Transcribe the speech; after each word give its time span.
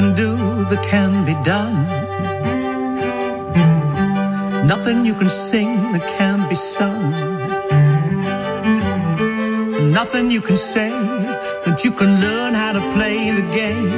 can 0.00 0.14
do 0.14 0.34
that 0.70 0.82
can 0.92 1.12
be 1.26 1.34
done. 1.44 1.76
Nothing 4.66 5.04
you 5.04 5.12
can 5.12 5.28
sing 5.28 5.70
that 5.92 6.04
can 6.16 6.38
be 6.48 6.54
sung. 6.54 7.10
Nothing 9.92 10.30
you 10.30 10.40
can 10.40 10.56
say 10.56 10.90
that 11.66 11.84
you 11.84 11.92
can 12.00 12.10
learn 12.24 12.54
how 12.54 12.72
to 12.78 12.82
play 12.94 13.18
the 13.38 13.46
game. 13.60 13.92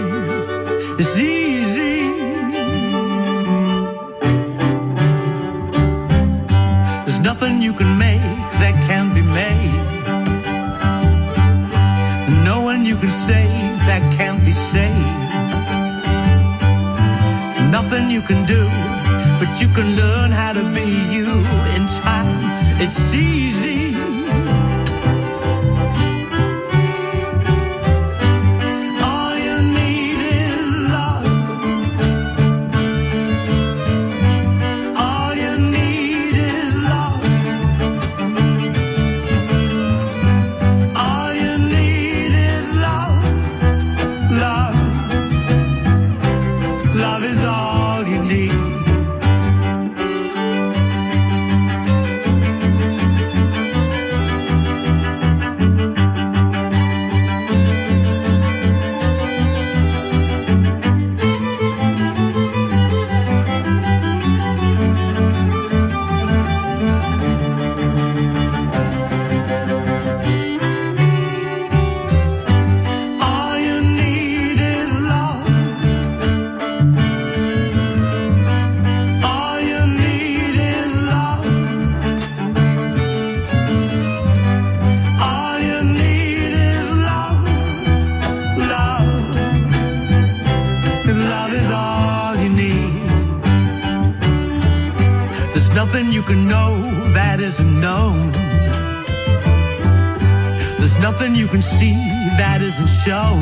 doesn't 102.83 103.11
show. 103.11 103.37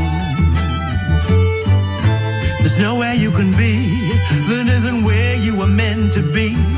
There's 2.60 2.78
nowhere 2.78 3.14
you 3.14 3.30
can 3.30 3.50
be 3.52 4.12
that 4.48 4.66
isn't 4.68 5.04
where 5.04 5.36
you 5.36 5.56
were 5.56 5.66
meant 5.66 6.12
to 6.14 6.22
be. 6.22 6.69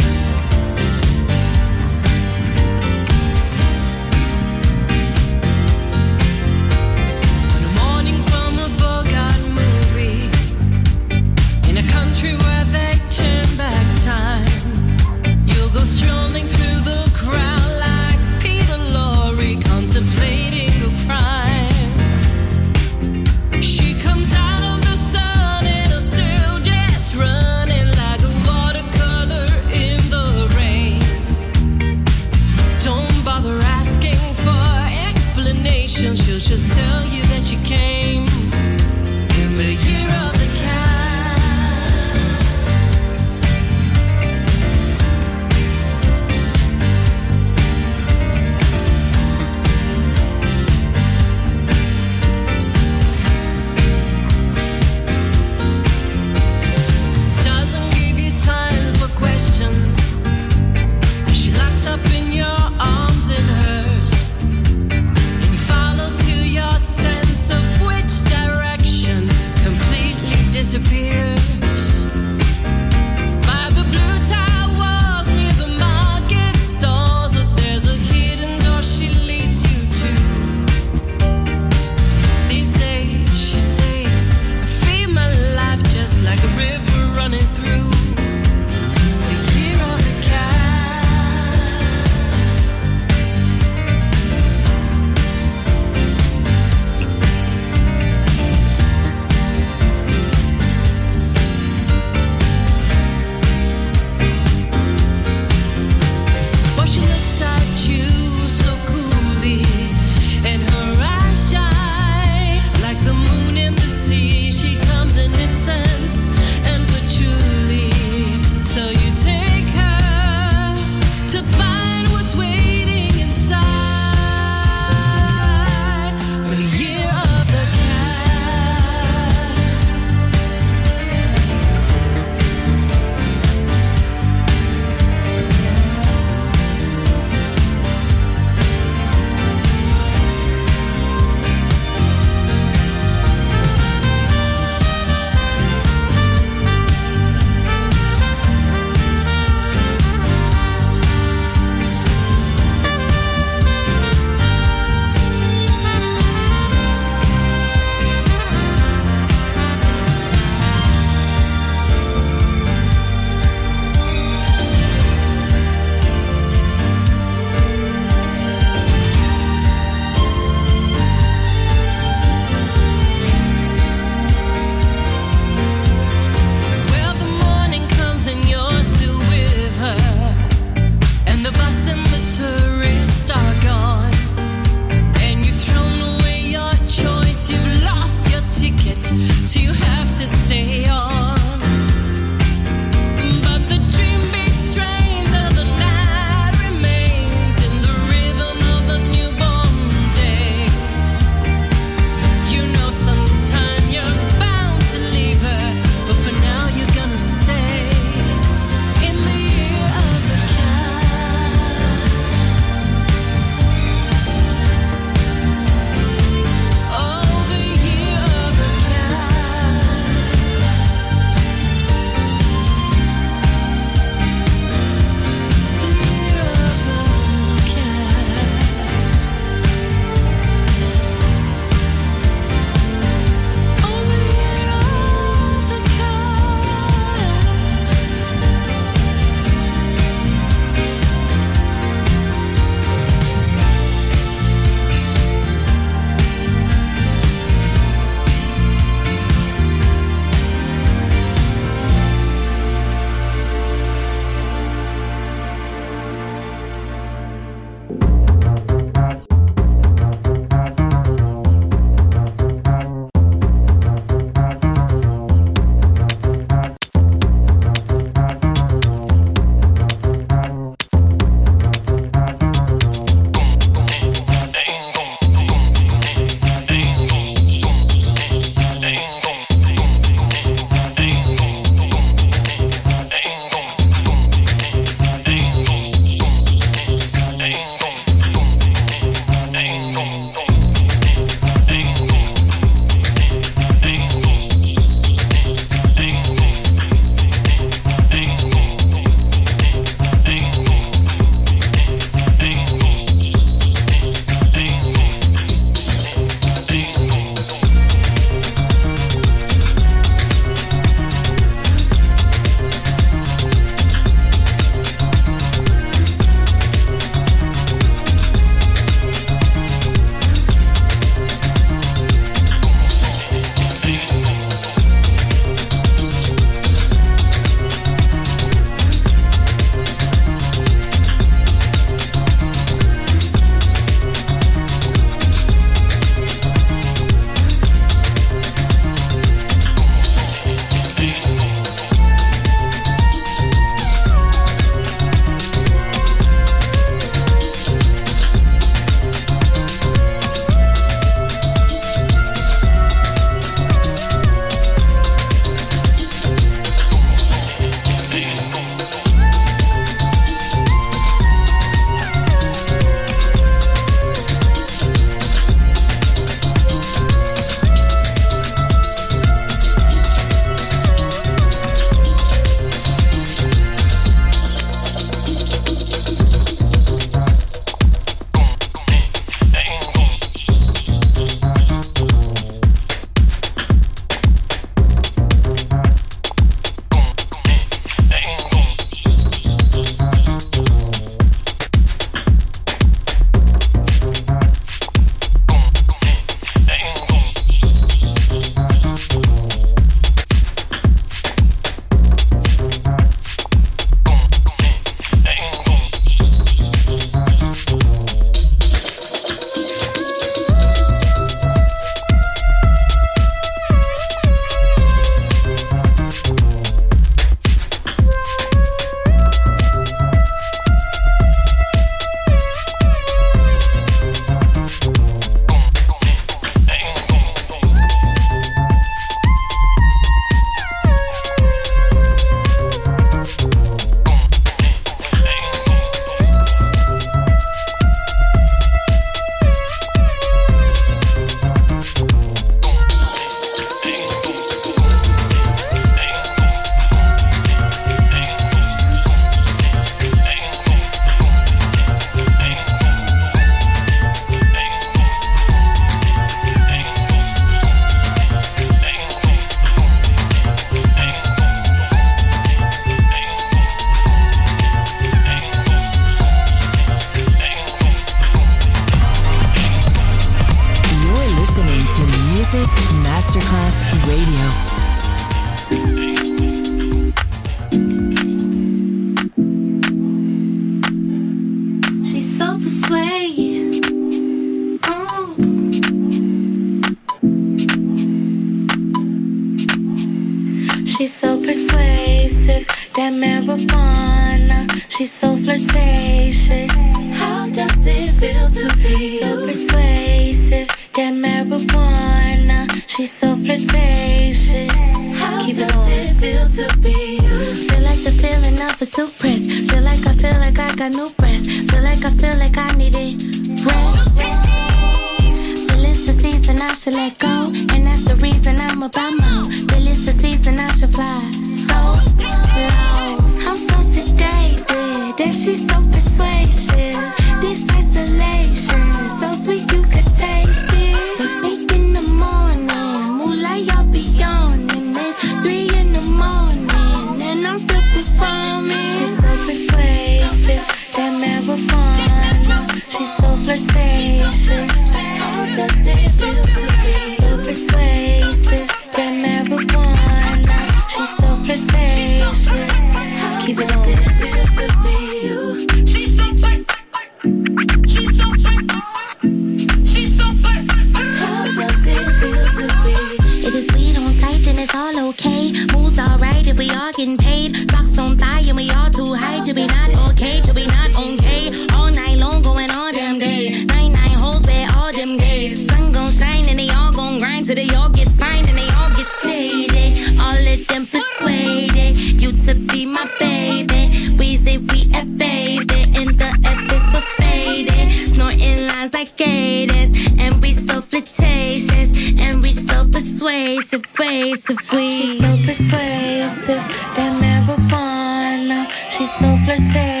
K 570.21 570.39
till 570.41 570.53
not 570.67 570.91
okay. 570.93 571.49
All 571.73 571.89
night 571.89 572.19
long 572.19 572.43
going 572.43 572.69
all 572.69 572.91
damn 572.91 573.17
day. 573.17 573.65
Nine 573.65 573.91
nine 573.91 574.17
holes, 574.23 574.43
bad 574.43 574.69
all 574.75 574.93
them 574.93 575.17
days. 575.17 575.65
Sun 575.67 575.91
gon' 575.93 576.11
shine 576.11 576.45
and 576.47 576.59
they 576.59 576.69
all 576.69 576.91
gon' 576.91 577.17
grind 577.17 577.47
till 577.47 577.55
they 577.55 577.67
all 577.73 577.89
get 577.89 578.07
fined 578.07 578.47
and 578.47 578.55
they 578.55 578.69
all 578.77 578.91
get 578.91 579.07
shaded. 579.19 580.19
All 580.19 580.37
of 580.53 580.67
them 580.67 580.85
persuaded 580.85 581.97
you 582.21 582.33
to 582.45 582.53
be 582.53 582.85
my 582.85 583.09
baby. 583.19 584.13
We 584.19 584.35
say 584.35 584.59
we 584.59 584.79
a 584.93 585.05
baby 585.05 585.81
and 585.97 586.13
the 586.21 586.29
F 586.45 586.61
is 586.77 586.85
for 586.93 587.03
faded. 587.17 587.91
Snorting 588.13 588.67
lines 588.67 588.93
like 588.93 589.17
gators 589.17 589.89
and 590.19 590.39
we 590.39 590.53
so 590.53 590.81
flirtatious 590.81 591.89
and 592.21 592.43
we 592.43 592.51
so 592.51 592.87
persuasive, 592.87 593.81
persuasive. 593.81 594.57
We 594.71 594.87
she's 594.87 595.17
so 595.17 595.31
persuasive. 595.47 596.61
That 596.95 597.11
marijuana, 597.23 598.69
she's 598.91 599.11
so 599.17 599.35
flirtatious 599.45 600.00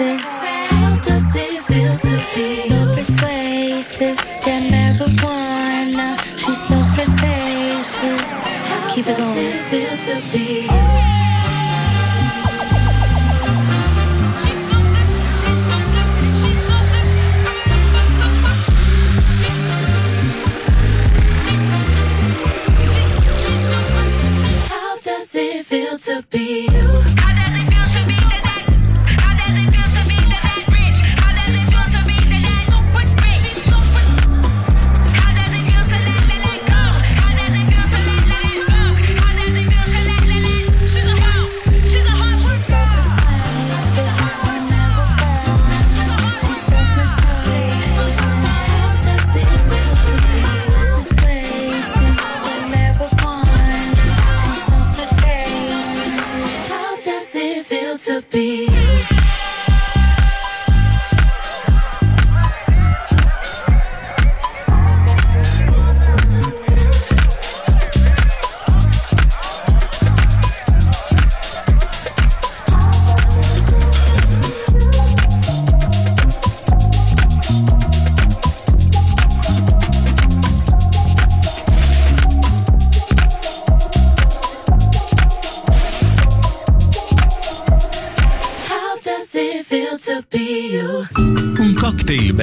faces. 0.00 0.20
How 0.70 0.96
does 0.96 1.36
it 1.36 1.62
feel 1.64 1.96
to 1.98 2.16
be 2.34 2.56
so 2.68 2.78
persuasive? 2.94 4.16
That 4.44 4.62
marijuana, 4.72 6.08
she's 6.40 6.60
so 6.68 6.78
pretentious. 6.94 8.28
Keep 8.94 9.06
it 9.06 9.16
going. 9.16 9.36
How 9.36 9.40
does 9.40 9.52
it 9.52 9.60
feel 9.70 9.96
to 10.06 10.16
be? 10.32 10.66
Oh. 10.70 11.06
does 25.02 25.34
it 25.34 25.64
feel 25.64 25.96
to 25.96 26.22
be 26.30 26.68
you? 26.70 27.09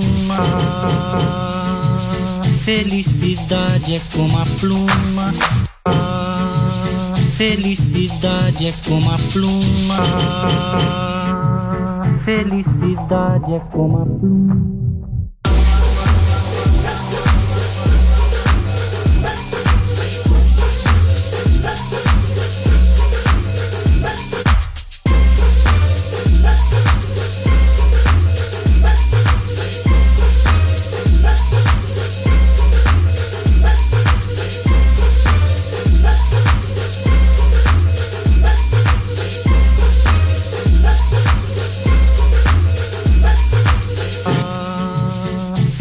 Pluma. 0.00 0.36
Felicidade 2.64 3.96
é 3.96 4.00
como 4.12 4.38
a 4.38 4.46
pluma. 4.58 5.32
Felicidade 7.36 8.68
é 8.68 8.72
como 8.86 9.10
a 9.10 9.18
pluma. 9.32 9.96
Felicidade 12.24 13.54
é 13.54 13.60
como 13.72 13.98
a 13.98 14.06
pluma. 14.06 14.79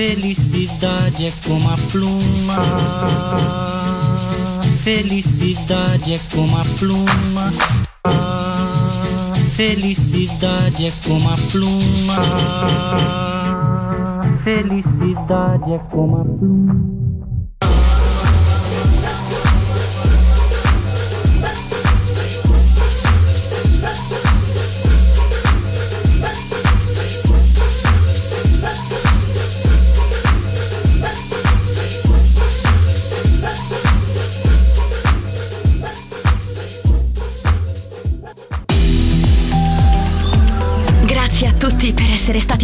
Felicidade 0.10 1.28
é 1.28 1.34
como 1.46 1.70
a 1.70 1.78
pluma. 1.92 2.56
Felicidade 4.84 6.16
é 6.16 6.20
como 6.34 6.58
a 6.58 6.66
pluma. 6.80 7.52
Felicidade 9.56 10.88
é 10.88 10.92
como 11.06 11.30
a 11.30 11.38
pluma. 11.52 12.16
Felicidade 14.44 15.74
é 15.74 15.78
como 15.92 16.18
a 16.18 16.26
pluma. 16.26 16.99